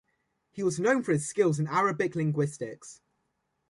[0.49, 3.01] He was known for his skills in Arabic linguistics.